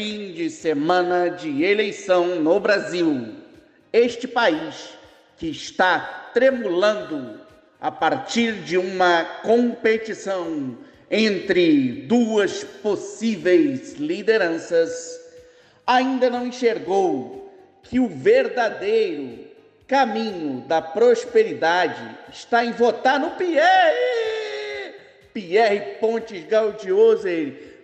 [0.00, 3.34] Fim de semana de eleição no Brasil.
[3.92, 4.94] Este país
[5.36, 7.38] que está tremulando
[7.78, 10.78] a partir de uma competição
[11.10, 15.20] entre duas possíveis lideranças,
[15.86, 19.40] ainda não enxergou que o verdadeiro
[19.86, 24.94] caminho da prosperidade está em votar no Pierre!
[25.34, 27.28] Pierre Pontes Gaudioso,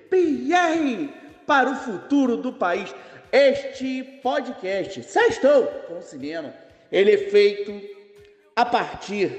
[0.08, 2.94] Pierre para o futuro do país.
[3.32, 6.52] Este podcast, Sextou com Cinema,
[6.90, 7.80] ele é feito
[8.54, 9.30] a partir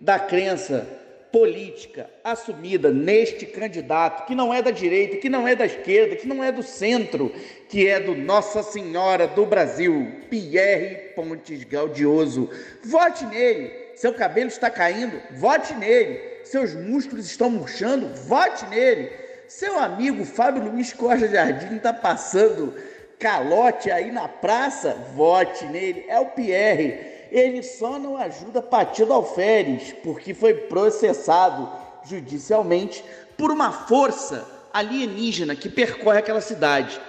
[0.00, 0.86] da crença
[1.30, 6.28] política assumida neste candidato, que não é da direita, que não é da esquerda, que
[6.28, 7.32] não é do centro,
[7.68, 12.48] que é do Nossa Senhora do Brasil, Pierre Pontes Gaudioso.
[12.84, 13.70] Vote nele.
[13.96, 16.20] Seu cabelo está caindo, vote nele.
[16.44, 22.74] Seus músculos estão murchando, vote nele seu amigo Fábio Luiz Costa Jardim está passando
[23.18, 24.96] calote aí na praça?
[25.14, 26.04] Vote nele.
[26.08, 27.28] É o Pierre.
[27.30, 31.70] Ele só não ajuda Patido Alferes, porque foi processado
[32.04, 33.04] judicialmente
[33.36, 37.00] por uma força alienígena que percorre aquela cidade.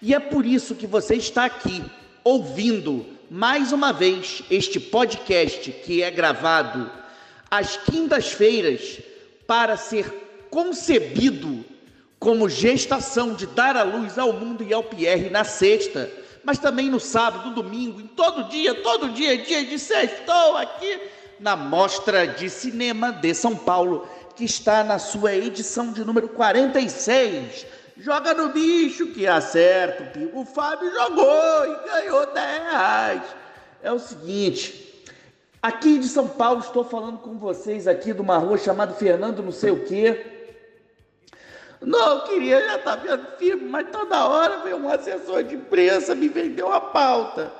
[0.00, 1.84] E é por isso que você está aqui
[2.24, 6.90] ouvindo mais uma vez este podcast que é gravado
[7.50, 9.00] às quintas-feiras
[9.46, 11.64] para ser concebido
[12.20, 16.10] como gestação de dar a luz ao mundo e ao Pierre na sexta,
[16.44, 20.58] mas também no sábado, no domingo, em todo dia, todo dia, dia de sexta, estou
[20.58, 21.00] aqui
[21.40, 27.66] na Mostra de Cinema de São Paulo, que está na sua edição de número 46.
[27.96, 30.12] Joga no bicho que acerta.
[30.34, 33.22] O Fábio jogou e ganhou 10 reais.
[33.82, 35.02] É o seguinte,
[35.62, 39.52] aqui de São Paulo, estou falando com vocês aqui de uma rua chamada Fernando não
[39.52, 40.31] sei o quê,
[41.84, 43.00] não, eu queria já estar
[43.38, 47.52] filme, mas toda hora veio um assessor de imprensa me vendeu a pauta.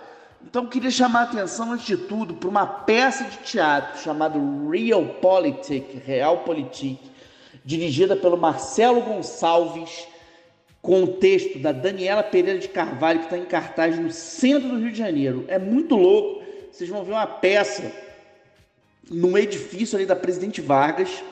[0.45, 4.39] Então, eu queria chamar a atenção, antes de tudo, para uma peça de teatro chamada
[4.71, 6.99] Real Politic, Real Politic,
[7.65, 10.07] dirigida pelo Marcelo Gonçalves,
[10.81, 14.79] com o texto da Daniela Pereira de Carvalho, que está em cartaz no centro do
[14.79, 15.45] Rio de Janeiro.
[15.47, 16.43] É muito louco.
[16.73, 17.93] Vocês vão ver uma peça
[19.09, 21.23] num edifício ali da Presidente Vargas,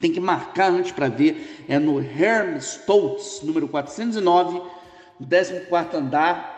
[0.00, 1.64] tem que marcar antes para ver.
[1.68, 4.62] É no Hermes Stoltz, número 409,
[5.18, 6.56] 14 andar.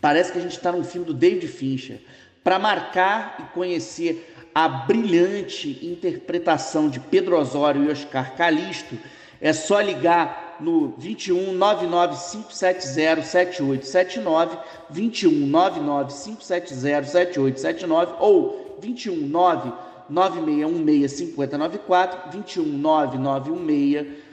[0.00, 2.00] Parece que a gente está num filme do David Fincher.
[2.42, 8.96] Para marcar e conhecer a brilhante interpretação de Pedro Osório e Oscar Calisto,
[9.40, 14.58] é só ligar no 21 99 570 7879,
[14.90, 19.72] 21 99 570 7879 ou 21 9
[20.10, 24.26] 96165094, 21 9916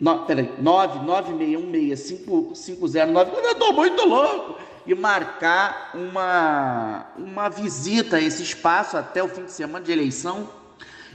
[0.00, 3.34] no, peraí, 996165094.
[3.34, 4.56] Eu estou muito louco!
[4.86, 10.48] E marcar uma, uma visita a esse espaço até o fim de semana de eleição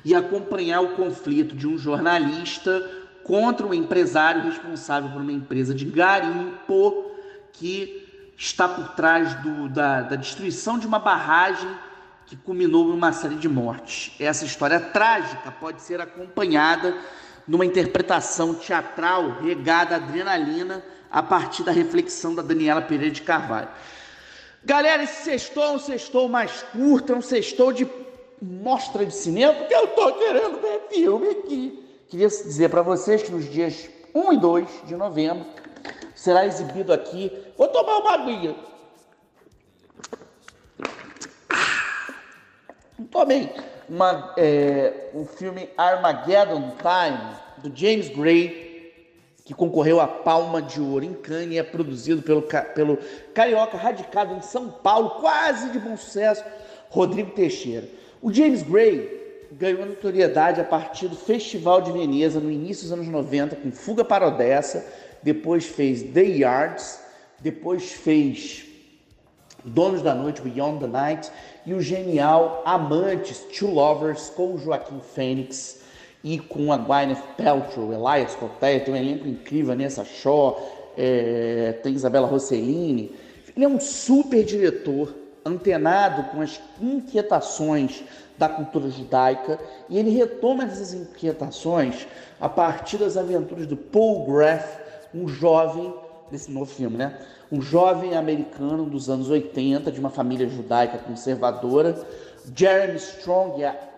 [0.06, 2.88] e acompanhar o conflito de um jornalista
[3.24, 7.10] contra um empresário responsável por uma empresa de garimpo
[7.54, 11.70] que está por trás do, da, da destruição de uma barragem
[12.26, 14.16] que culminou numa série de mortes.
[14.20, 16.96] Essa história trágica pode ser acompanhada
[17.48, 23.70] numa interpretação teatral regada à adrenalina a partir da reflexão da Daniela Pereira de Carvalho.
[24.64, 27.88] Galera, esse sextou é um sextou mais curto, é um sextou de
[28.42, 31.84] mostra de cinema, porque eu tô querendo ver filme aqui.
[32.08, 35.46] Queria dizer para vocês que nos dias 1 e 2 de novembro
[36.16, 37.32] será exibido aqui.
[37.58, 38.56] Vou tomar uma aguinha
[43.04, 43.50] Tomei
[43.90, 48.64] uma, é, o filme Armageddon Time, do James Gray,
[49.46, 52.98] que concorreu à Palma de Ouro em Cannes, é produzido pelo, pelo
[53.34, 56.44] carioca radicado em São Paulo, quase de bom sucesso,
[56.90, 57.88] Rodrigo Teixeira.
[58.22, 59.22] O James Gray
[59.52, 64.06] ganhou notoriedade a partir do Festival de Veneza no início dos anos 90 com Fuga
[64.06, 64.86] para Odessa,
[65.22, 67.02] depois fez The Yards,
[67.40, 68.66] depois fez
[69.64, 71.32] Donos da Noite, Beyond the Night,
[71.66, 75.82] e o genial Amantes, Two Lovers, com Joaquim Fênix
[76.24, 81.94] e com a Gwyneth Paltrow, Elias Corteia, tem um elenco incrível, Nessa Shaw, é, tem
[81.94, 83.16] Isabela Rossellini.
[83.56, 85.14] Ele é um super diretor,
[85.46, 88.04] antenado com as inquietações
[88.38, 92.08] da cultura judaica, e ele retoma essas inquietações
[92.40, 94.78] a partir das aventuras do Paul Graff,
[95.14, 95.94] um jovem
[96.32, 97.20] desse novo filme, né?
[97.52, 102.06] Um jovem americano dos anos 80, de uma família judaica conservadora.
[102.56, 103.94] Jeremy Strong é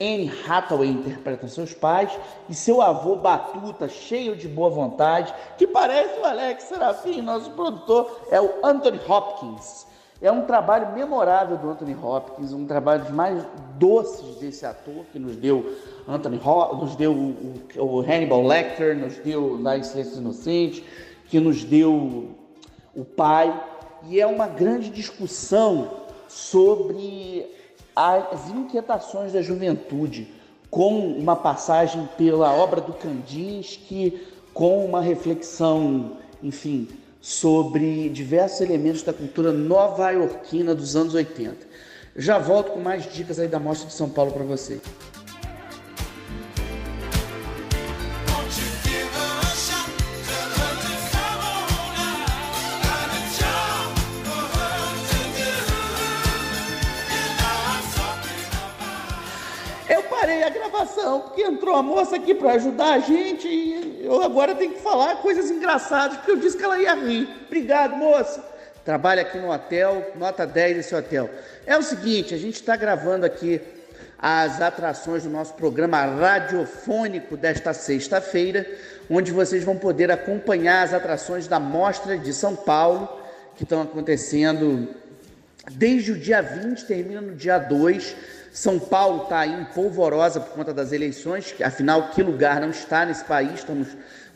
[0.00, 2.10] Anne Hathaway interpreta seus pais
[2.48, 8.26] e seu avô Batuta, cheio de boa vontade, que parece o Alex Serafim, nosso produtor,
[8.30, 9.86] é o Anthony Hopkins.
[10.22, 13.44] É um trabalho memorável do Anthony Hopkins, um trabalho dos mais
[13.78, 15.76] doces desse ator que nos deu
[16.08, 20.84] Anthony Hopkins, nos deu o, o, Hannibal Lecter, nos deu Silêncio Inocente,
[21.28, 22.30] que nos deu
[22.94, 23.62] o pai.
[24.08, 27.46] E é uma grande discussão sobre
[27.96, 30.28] as inquietações da juventude,
[30.70, 34.20] com uma passagem pela obra do Kandinsky,
[34.52, 36.88] com uma reflexão, enfim,
[37.20, 41.56] sobre diversos elementos da cultura nova-iorquina dos anos 80.
[42.16, 44.80] Já volto com mais dicas aí da Mostra de São Paulo para você.
[61.04, 64.80] Gravação, porque entrou a moça aqui para ajudar a gente e eu agora tenho que
[64.80, 67.28] falar coisas engraçadas, porque eu disse que ela ia rir.
[67.46, 68.42] Obrigado, moça.
[68.84, 71.30] Trabalha aqui no hotel, nota 10 desse hotel.
[71.66, 73.60] É o seguinte, a gente está gravando aqui
[74.18, 78.66] as atrações do nosso programa radiofônico desta sexta-feira,
[79.10, 83.08] onde vocês vão poder acompanhar as atrações da Mostra de São Paulo,
[83.56, 84.88] que estão acontecendo
[85.72, 88.16] desde o dia 20, termina no dia 2
[88.54, 93.24] são Paulo está em polvorosa por conta das eleições, afinal, que lugar não está nesse
[93.24, 93.54] país?
[93.54, 93.88] Estamos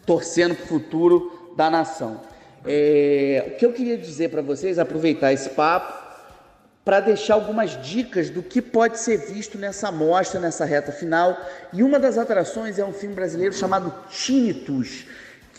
[0.05, 2.21] torcendo para o futuro da nação.
[2.67, 5.97] É, o que eu queria dizer para vocês, aproveitar esse papo,
[6.85, 11.39] para deixar algumas dicas do que pode ser visto nessa mostra, nessa reta final.
[11.73, 15.07] E uma das atrações é um filme brasileiro chamado Tinnitus,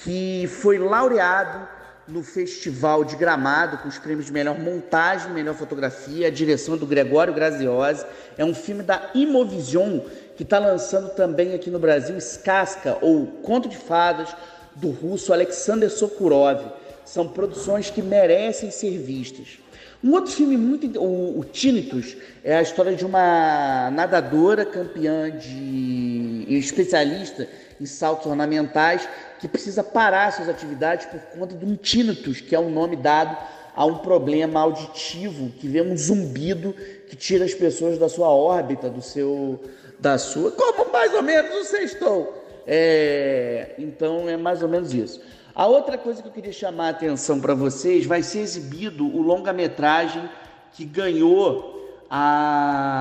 [0.04, 1.66] que foi laureado
[2.10, 6.86] no Festival de Gramado, com os prêmios de melhor montagem, melhor fotografia, a direção do
[6.86, 8.06] Gregório Graziosi.
[8.38, 10.00] É um filme da Imovision,
[10.36, 14.36] que está lançando também aqui no Brasil Skazka, ou Conto de Fadas,
[14.76, 16.62] do russo Alexander Sokurov.
[17.06, 19.60] São produções que merecem ser vistas.
[20.04, 21.00] Um outro filme muito.
[21.00, 26.46] O, o Tinnitus é a história de uma nadadora campeã de.
[26.48, 27.48] especialista
[27.80, 29.08] em saltos ornamentais
[29.40, 33.38] que precisa parar suas atividades por conta de um tinnitus, que é o nome dado
[33.76, 36.74] a um problema auditivo, que vê um zumbido
[37.08, 39.64] que tira as pessoas da sua órbita, do seu,
[39.98, 42.46] da sua, como mais ou menos o sextou.
[42.68, 45.22] É, então é mais ou menos isso.
[45.56, 49.22] A outra coisa que eu queria chamar a atenção para vocês vai ser exibido o
[49.22, 50.30] longa-metragem
[50.74, 52.98] que ganhou a,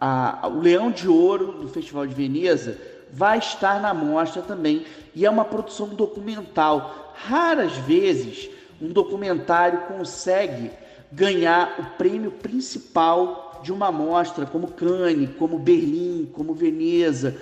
[0.00, 2.78] a, o Leão de Ouro do Festival de Veneza
[3.14, 4.84] vai estar na mostra também.
[5.14, 7.14] E é uma produção documental.
[7.14, 8.50] Raras vezes
[8.80, 10.70] um documentário consegue
[11.12, 17.36] ganhar o prêmio principal de uma mostra, como Cannes, como Berlim, como Veneza.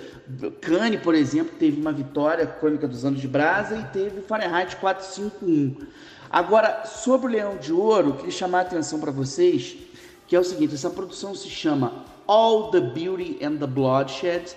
[0.61, 5.75] Cannes, por exemplo, teve uma vitória crônica dos anos de Brasa e teve Fahrenheit 451.
[6.29, 9.75] Agora, sobre o Leão de Ouro, eu queria chamar a atenção para vocês
[10.27, 14.55] que é o seguinte: essa produção se chama All the Beauty and the Bloodshed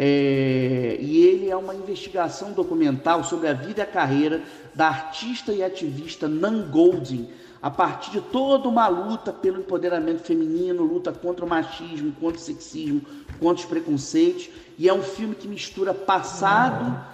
[0.00, 5.52] é, e ele é uma investigação documental sobre a vida e a carreira da artista
[5.52, 7.28] e ativista Nan Goldin,
[7.60, 12.40] a partir de toda uma luta pelo empoderamento feminino, luta contra o machismo, contra o
[12.40, 13.02] sexismo,
[13.40, 14.48] contra os preconceitos.
[14.78, 17.04] E é um filme que mistura passado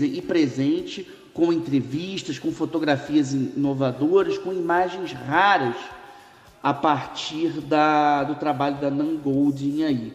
[0.00, 5.74] e presente, com entrevistas, com fotografias inovadoras, com imagens raras
[6.62, 10.12] a partir da, do trabalho da Nan Goldin aí,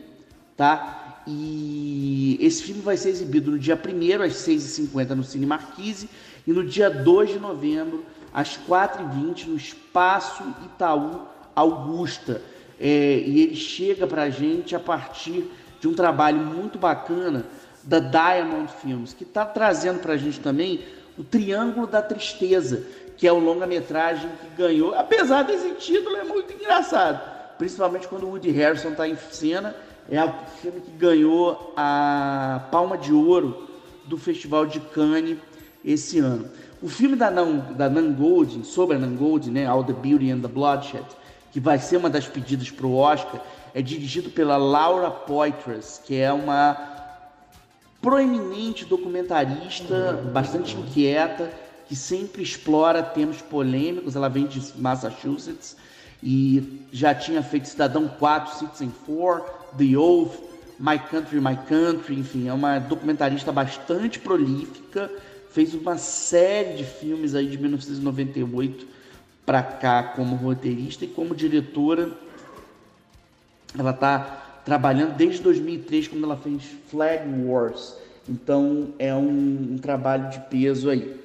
[0.56, 1.07] tá?
[1.28, 6.10] E esse filme vai ser exibido no dia 1 às 6h50 no Cine Marquise
[6.46, 12.42] e no dia 2 de novembro às 4h20 no Espaço Itaú Augusta.
[12.80, 17.46] É, e ele chega para a gente a partir de um trabalho muito bacana
[17.84, 20.82] da Diamond Films, que está trazendo para a gente também
[21.18, 22.84] o Triângulo da Tristeza,
[23.18, 27.20] que é o longa-metragem que ganhou, apesar desse título é muito engraçado,
[27.58, 29.76] principalmente quando o Woody Harrison está em cena
[30.10, 33.68] é o filme que ganhou a Palma de Ouro
[34.06, 35.38] do Festival de Cannes
[35.84, 36.48] esse ano.
[36.82, 40.32] O filme da Nan, da Nan Goldin, sobre a Nan Goldin, né, All the Beauty
[40.32, 41.06] and the Bloodshed,
[41.52, 43.42] que vai ser uma das pedidas para o Oscar,
[43.74, 46.78] é dirigido pela Laura Poitras, que é uma
[48.02, 51.52] proeminente documentarista, bastante inquieta,
[51.88, 54.16] que sempre explora temas polêmicos.
[54.16, 55.76] Ela vem de Massachusetts
[56.22, 60.38] e já tinha feito Cidadão 4, Citizen 4, The Oath,
[60.80, 65.12] My Country, My Country, enfim, é uma documentarista bastante prolífica,
[65.50, 68.88] fez uma série de filmes aí de 1998
[69.46, 72.12] para cá como roteirista e como diretora,
[73.78, 77.96] ela está trabalhando desde 2003, quando ela fez Flag Wars.
[78.28, 81.18] Então é um, um trabalho de peso aí.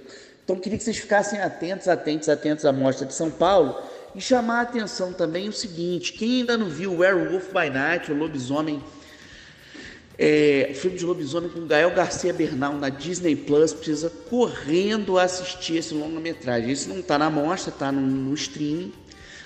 [0.44, 3.76] Então queria que vocês ficassem atentos, atentos, atentos à mostra de São Paulo
[4.14, 8.14] e chamar a atenção também o seguinte: quem ainda não viu Werewolf by Night, o
[8.14, 8.82] lobisomem,
[10.18, 15.94] é, filme de lobisomem com Gael Garcia Bernal na Disney Plus, precisa correndo assistir esse
[15.94, 16.70] longa-metragem.
[16.70, 18.92] Esse não está na mostra, está no, no streaming.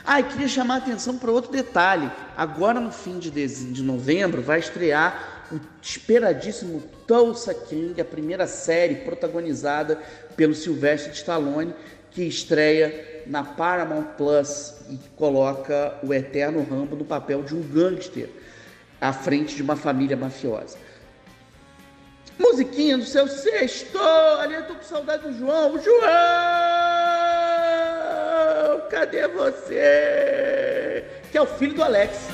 [0.04, 2.08] Ah, e queria chamar a atenção para outro detalhe.
[2.36, 8.96] Agora, no fim de, de novembro, vai estrear o esperadíssimo Tulsa King, a primeira série
[8.96, 10.00] protagonizada
[10.36, 11.74] pelo Sylvester Stallone,
[12.16, 18.30] que estreia na Paramount Plus e coloca o eterno Rambo no papel de um gangster
[18.98, 20.78] à frente de uma família mafiosa.
[22.38, 23.98] Musiquinha do seu sexto!
[24.40, 25.78] Ali eu tô com saudade do João.
[25.78, 26.00] João!
[28.90, 31.04] Cadê você?
[31.30, 32.28] Que é o filho do Alex.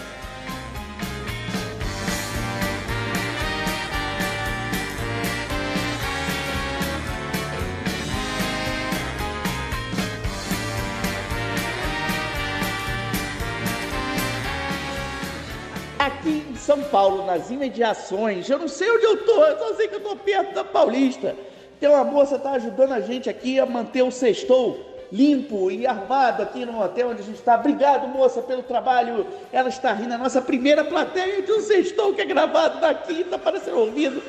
[16.73, 20.01] São Paulo, nas imediações, eu não sei onde eu tô, eu só sei que eu
[20.01, 21.37] tô perto da Paulista.
[21.79, 24.81] Tem uma moça que tá ajudando a gente aqui a manter o sextou
[25.13, 27.57] limpo e arrumado aqui no hotel onde a gente está.
[27.57, 29.27] Obrigado, moça, pelo trabalho.
[29.53, 33.39] Ela está rindo, a nossa primeira plateia de um sextou que é gravado na quinta
[33.39, 34.23] para ser ouvido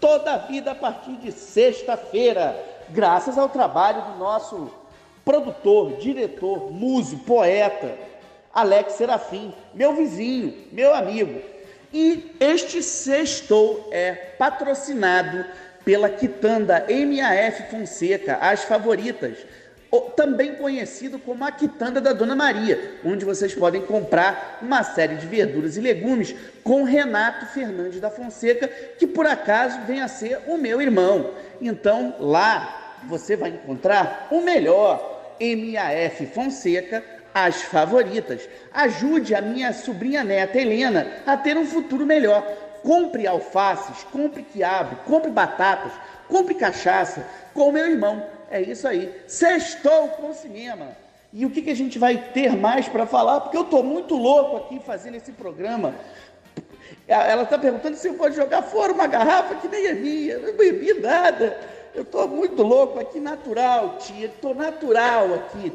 [0.00, 2.60] toda a vida a partir de sexta-feira,
[2.90, 4.68] graças ao trabalho do nosso
[5.24, 7.96] produtor, diretor, músico, poeta,
[8.52, 11.53] Alex Serafim, meu vizinho, meu amigo.
[11.94, 15.44] E este sextou é patrocinado
[15.84, 19.38] pela quitanda MAF Fonseca, as favoritas,
[20.16, 25.26] também conhecido como a quitanda da Dona Maria, onde vocês podem comprar uma série de
[25.28, 26.34] verduras e legumes
[26.64, 28.66] com Renato Fernandes da Fonseca,
[28.98, 31.30] que por acaso vem a ser o meu irmão.
[31.60, 38.48] Então lá você vai encontrar o melhor MAF Fonseca as favoritas.
[38.72, 42.42] Ajude a minha sobrinha neta Helena a ter um futuro melhor.
[42.84, 45.92] Compre alfaces, compre quiabo, compre batatas,
[46.28, 48.24] compre cachaça com meu irmão.
[48.50, 49.12] É isso aí.
[49.26, 50.88] Sextou com cinema.
[51.32, 53.40] E o que, que a gente vai ter mais para falar?
[53.40, 55.92] Porque eu estou muito louco aqui fazendo esse programa.
[57.08, 60.34] Ela está perguntando se eu pode jogar fora uma garrafa que nem é minha.
[60.34, 61.58] Eu não bebi nada.
[61.92, 64.26] Eu estou muito louco aqui, natural, tia.
[64.26, 65.72] Estou natural aqui.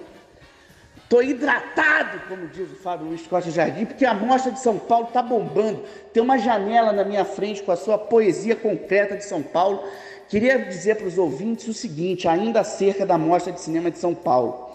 [1.10, 5.08] Estou hidratado, como diz o Fábio Luiz Costa Jardim, porque a Mostra de São Paulo
[5.08, 5.84] está bombando.
[6.14, 9.84] Tem uma janela na minha frente com a sua poesia concreta de São Paulo.
[10.28, 14.14] Queria dizer para os ouvintes o seguinte, ainda acerca da Mostra de Cinema de São
[14.14, 14.70] Paulo.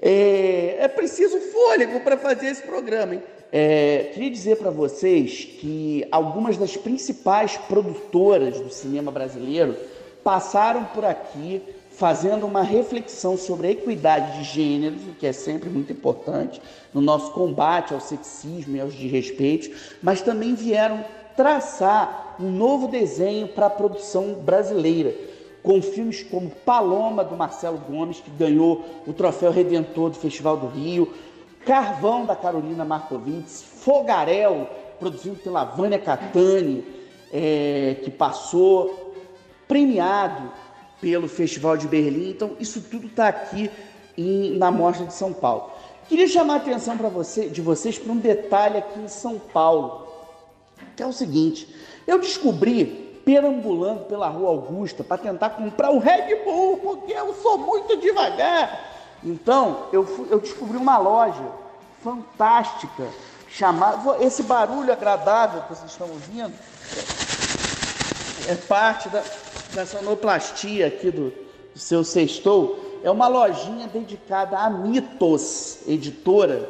[0.00, 3.14] É, é preciso fôlego para fazer esse programa.
[3.14, 3.22] Hein?
[3.50, 9.74] É, queria dizer para vocês que algumas das principais produtoras do cinema brasileiro
[10.22, 11.60] passaram por aqui
[11.96, 16.60] fazendo uma reflexão sobre a equidade de gêneros, o que é sempre muito importante
[16.92, 19.70] no nosso combate ao sexismo e aos desrespeitos,
[20.02, 21.04] mas também vieram
[21.36, 25.14] traçar um novo desenho para a produção brasileira,
[25.62, 30.66] com filmes como Paloma, do Marcelo Gomes, que ganhou o troféu Redentor do Festival do
[30.66, 31.12] Rio,
[31.64, 36.84] Carvão, da Carolina Markovitz, Fogarel, produzido pela Vânia Catani,
[37.32, 39.14] é, que passou
[39.66, 40.52] premiado
[41.04, 42.30] pelo Festival de Berlim.
[42.30, 43.70] Então, isso tudo está aqui
[44.16, 45.70] em, na Mostra de São Paulo.
[46.08, 50.08] Queria chamar a atenção para você, de vocês para um detalhe aqui em São Paulo,
[50.96, 51.68] que é o seguinte:
[52.06, 57.58] eu descobri perambulando pela Rua Augusta para tentar comprar um Red Bull, porque eu sou
[57.58, 58.92] muito devagar.
[59.22, 61.44] Então, eu, fui, eu descobri uma loja
[62.02, 63.06] fantástica
[63.50, 64.24] chamada.
[64.24, 66.54] Esse barulho agradável que vocês estão ouvindo
[68.48, 69.22] é parte da,
[69.74, 71.32] da sonoplastia aqui do,
[71.72, 76.68] do seu sextou, é uma lojinha dedicada a mitos, editora,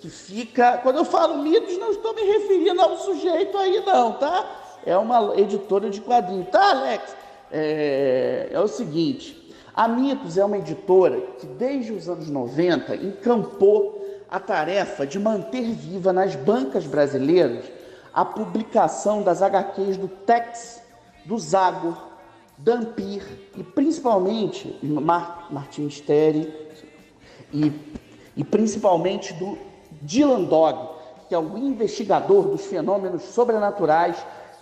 [0.00, 0.78] que fica.
[0.78, 4.80] Quando eu falo mitos, não estou me referindo ao sujeito aí, não, tá?
[4.86, 7.16] É uma editora de quadrinhos, tá, Alex?
[7.50, 14.00] É, é o seguinte: a Mitos é uma editora que, desde os anos 90, encampou
[14.30, 17.64] a tarefa de manter viva nas bancas brasileiras
[18.12, 20.82] a publicação das HQs do Tex,
[21.24, 21.96] do Zago,
[22.56, 26.52] Dampir e principalmente Mar Martin Steri
[27.52, 27.72] e,
[28.36, 29.58] e principalmente do
[30.02, 30.88] Dylan Dog,
[31.28, 34.16] que é o investigador dos fenômenos sobrenaturais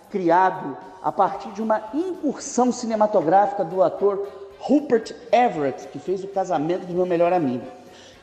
[0.09, 4.27] criado a partir de uma incursão cinematográfica do ator
[4.59, 7.65] Rupert Everett, que fez o casamento do meu melhor amigo.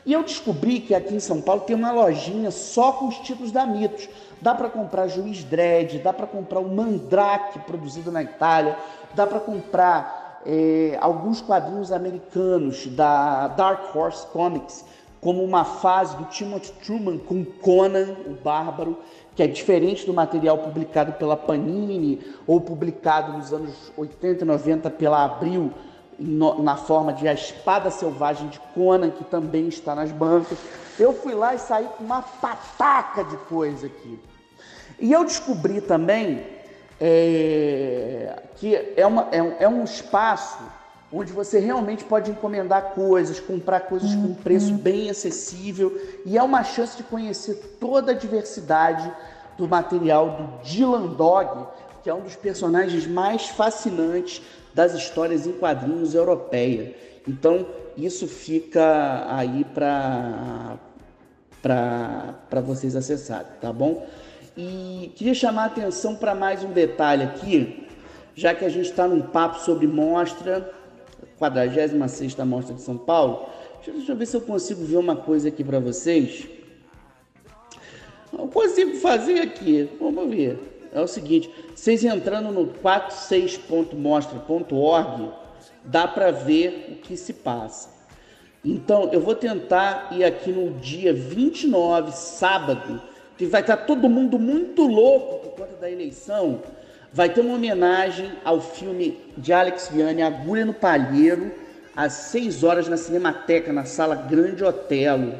[0.06, 3.52] E eu descobri que aqui em São Paulo tem uma lojinha só com os títulos
[3.52, 4.08] da Mitos.
[4.40, 8.78] Dá para comprar Juiz Dredd, dá para comprar o Mandrake, produzido na Itália,
[9.14, 14.84] dá para comprar é, alguns quadrinhos americanos da Dark Horse Comics,
[15.20, 18.96] como uma fase do Timothy Truman com Conan, o Bárbaro,
[19.36, 24.90] que é diferente do material publicado pela Panini ou publicado nos anos 80 e 90
[24.90, 25.72] pela Abril,
[26.18, 30.58] na forma de A Espada Selvagem de Conan, que também está nas bancas.
[30.98, 34.18] Eu fui lá e saí com uma pataca de coisa aqui.
[34.98, 36.44] E eu descobri também
[37.00, 40.58] é, que é, uma, é, é um espaço
[41.12, 46.62] onde você realmente pode encomendar coisas, comprar coisas com preço bem acessível e é uma
[46.62, 49.10] chance de conhecer toda a diversidade
[49.58, 51.66] do material do Dylan Dog,
[52.02, 54.40] que é um dos personagens mais fascinantes
[54.72, 56.94] das histórias em quadrinhos europeia.
[57.26, 57.66] Então,
[57.96, 60.78] isso fica aí para
[61.62, 64.06] para vocês acessarem, tá bom?
[64.56, 67.86] E queria chamar a atenção para mais um detalhe aqui,
[68.34, 70.68] já que a gente está num papo sobre mostra
[71.38, 71.92] 46
[72.46, 73.48] Mostra de São Paulo.
[73.76, 76.46] Deixa, deixa eu ver se eu consigo ver uma coisa aqui para vocês.
[78.32, 80.90] Eu consigo fazer aqui, vamos ver.
[80.92, 85.30] É o seguinte, vocês entrando no 46.mostra.org,
[85.84, 87.88] dá para ver o que se passa.
[88.64, 93.02] Então, eu vou tentar ir aqui no dia 29, sábado,
[93.40, 96.60] que vai estar todo mundo muito louco por conta da eleição
[97.10, 101.50] vai ter uma homenagem ao filme de Alex Vianney, Agulha no Palheiro,
[101.96, 105.32] às 6 horas na Cinemateca, na sala Grande Otelo.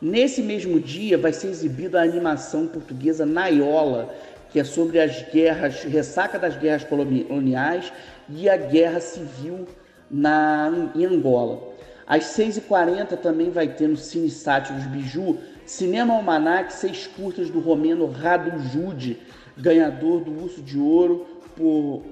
[0.00, 4.08] Nesse mesmo dia vai ser exibida a animação portuguesa Naiola,
[4.50, 7.92] que é sobre as guerras, ressaca das guerras coloniais
[8.30, 9.68] e a guerra civil
[10.10, 11.74] na, em Angola.
[12.06, 18.10] Às 6h40 também vai ter no Cine Sátiros Biju, Cinema Almanac, seis curtas do romeno
[18.10, 19.18] Rado Jude,
[19.54, 22.04] ganhador do Urso de Ouro por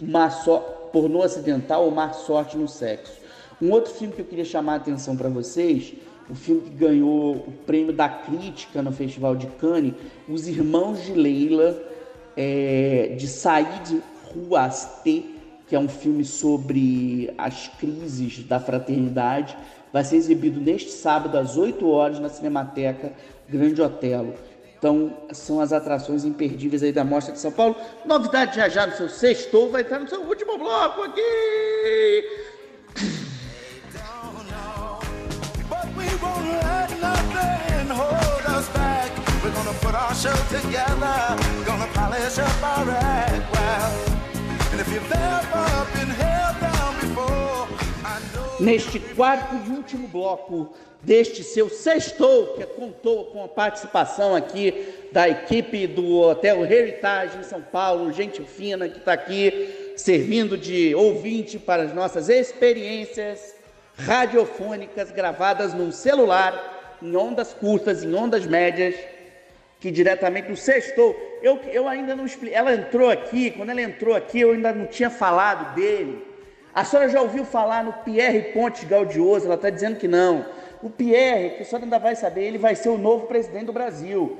[0.00, 0.60] má so
[0.92, 3.20] pornô acidental ou má sorte no sexo.
[3.60, 5.94] Um outro filme que eu queria chamar a atenção para vocês,
[6.30, 9.94] o filme que ganhou o prêmio da crítica no Festival de Cannes,
[10.28, 11.82] Os Irmãos de Leila,
[12.36, 14.00] é, de Said
[14.32, 15.31] Rouaste,
[15.68, 19.56] que é um filme sobre as crises da fraternidade,
[19.92, 23.12] vai ser exibido neste sábado às 8 horas na Cinemateca
[23.48, 24.34] Grande Otelo.
[24.78, 27.76] Então, são as atrações imperdíveis aí da Mostra de São Paulo.
[28.04, 31.22] Novidade já já no seu sexto, vai estar no seu último bloco aqui.
[39.80, 44.11] Put our show together, gonna polish up our act well.
[48.60, 55.28] Neste quarto e último bloco deste seu sextou, que contou com a participação aqui da
[55.28, 61.58] equipe do Hotel Heritage em São Paulo, gente fina que está aqui servindo de ouvinte
[61.58, 63.56] para as nossas experiências
[63.96, 68.94] radiofônicas gravadas num celular, em ondas curtas, em ondas médias,
[69.80, 71.31] que diretamente do sextou.
[71.42, 72.56] Eu, eu ainda não expliquei.
[72.56, 76.24] Ela entrou aqui, quando ela entrou aqui, eu ainda não tinha falado dele.
[76.74, 79.46] A senhora já ouviu falar no Pierre Pontes Gaudioso?
[79.46, 80.46] Ela está dizendo que não.
[80.82, 83.72] O Pierre, que a senhora ainda vai saber, ele vai ser o novo presidente do
[83.72, 84.38] Brasil.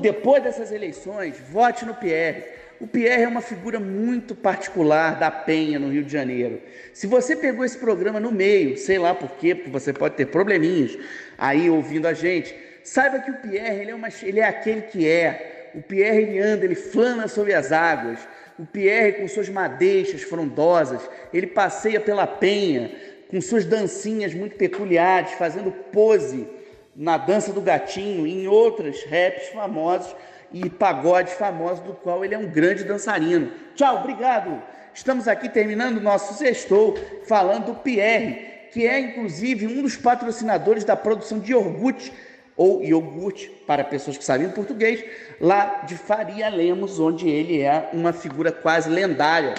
[0.00, 2.44] depois dessas eleições, vote no Pierre.
[2.80, 6.60] O Pierre é uma figura muito particular da Penha, no Rio de Janeiro.
[6.92, 10.26] Se você pegou esse programa no meio, sei lá por quê, porque você pode ter
[10.26, 10.98] probleminhas
[11.38, 15.08] aí ouvindo a gente, saiba que o Pierre ele é, uma, ele é aquele que
[15.08, 15.51] é.
[15.74, 18.18] O Pierre anda, ele flana sobre as águas.
[18.58, 22.90] O Pierre, com suas madeixas frondosas, ele passeia pela Penha
[23.32, 26.46] com suas dancinhas muito peculiares, fazendo pose
[26.94, 30.14] na dança do gatinho, em outros raps famosos
[30.52, 33.50] e pagodes famosos, do qual ele é um grande dançarino.
[33.74, 34.62] Tchau, obrigado!
[34.92, 36.94] Estamos aqui terminando o nosso sextou
[37.26, 42.12] falando do Pierre, que é inclusive um dos patrocinadores da produção de iogurte
[42.56, 45.04] ou iogurte para pessoas que sabem português,
[45.40, 49.54] lá de Faria Lemos, onde ele é uma figura quase lendária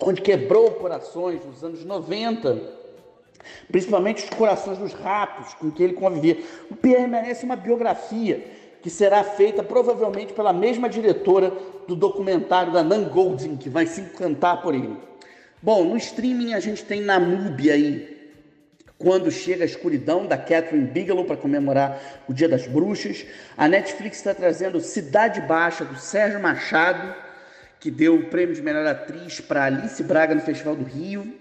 [0.00, 2.60] onde quebrou corações nos anos 90,
[3.70, 6.38] principalmente os corações dos ratos com que ele convivia.
[6.70, 8.44] O Pierre merece uma biografia
[8.82, 11.52] que será feita provavelmente pela mesma diretora
[11.88, 14.96] do documentário da Nan Goldin, que vai se encantar por ele.
[15.62, 18.15] Bom, no streaming a gente tem Namúbia aí,
[18.98, 23.26] quando chega a escuridão da Catherine Bigelow para comemorar o Dia das Bruxas.
[23.56, 27.26] A Netflix está trazendo Cidade Baixa do Sérgio Machado
[27.78, 31.34] que deu o prêmio de melhor atriz para Alice Braga no Festival do Rio.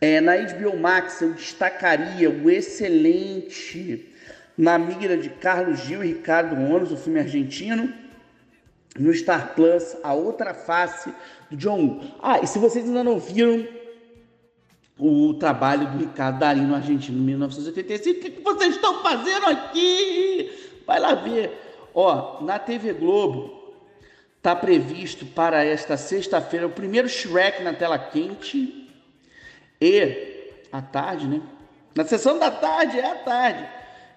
[0.00, 4.12] É, na HBO Max eu destacaria o excelente
[4.58, 7.92] Na Mira de Carlos Gil e Ricardo Onos, o filme argentino.
[8.98, 11.10] No Star Plus, A Outra Face
[11.50, 12.00] do John Woo.
[12.22, 13.66] Ah, e se vocês ainda não viram
[14.98, 20.50] o trabalho do Ricardo Darim no Argentino em 1985, o que vocês estão fazendo aqui?
[20.86, 21.50] Vai lá ver.
[21.94, 23.62] Ó, na TV Globo
[24.36, 28.90] está previsto para esta sexta-feira o primeiro Shrek na tela quente
[29.80, 31.40] e à tarde, né?
[31.94, 33.68] Na sessão da tarde, é à tarde.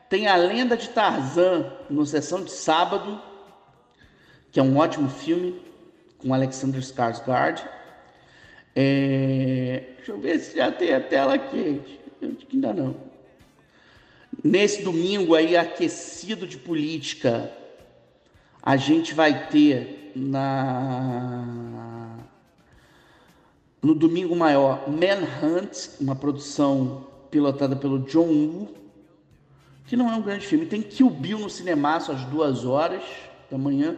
[0.10, 3.22] Tem a Lenda de Tarzan no sessão de sábado,
[4.52, 5.62] que é um ótimo filme
[6.18, 7.62] com Alexander Skarsgård.
[8.76, 9.84] É...
[9.98, 11.82] Deixa eu ver se já tem a tela aqui.
[12.22, 12.96] Acho que ainda não.
[14.44, 17.52] Nesse domingo aí aquecido de política,
[18.62, 21.66] a gente vai ter na
[23.86, 28.74] no domingo maior, Manhunt, uma produção pilotada pelo John Woo,
[29.86, 30.66] que não é um grande filme.
[30.66, 33.04] Tem Kill Bill no cinema às duas horas
[33.50, 33.96] da manhã.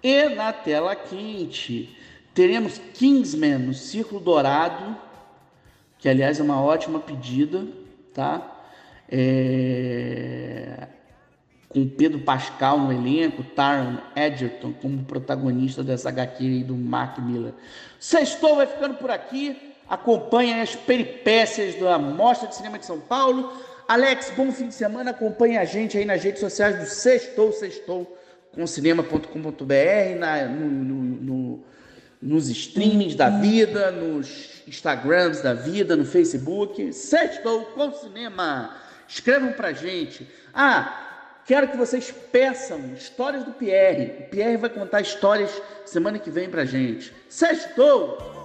[0.00, 1.96] E na tela quente
[2.34, 4.96] teremos Kingsman no Círculo Dourado,
[5.98, 7.66] que aliás é uma ótima pedida,
[8.12, 8.50] tá?
[9.08, 10.88] É
[11.74, 17.52] com Pedro Pascal no elenco, Taron Edgerton como protagonista dessa HQ aí do Mark Miller.
[17.98, 19.74] Sextou vai ficando por aqui.
[19.88, 23.52] Acompanhe as peripécias da Mostra de Cinema de São Paulo.
[23.88, 25.10] Alex, bom fim de semana.
[25.10, 28.16] Acompanhe a gente aí nas redes sociais do Sextou, Sextou
[28.54, 29.26] com cinema.com.br,
[30.48, 31.64] no, no, no,
[32.24, 36.92] nos streamings da vida, nos Instagrams da vida, no Facebook.
[36.92, 38.74] Sextou com cinema.
[39.06, 40.26] Escrevam pra gente.
[40.52, 41.00] Ah,
[41.46, 44.24] Quero que vocês peçam histórias do Pierre.
[44.24, 45.50] O Pierre vai contar histórias
[45.84, 47.12] semana que vem pra gente.
[47.28, 48.43] Sextou!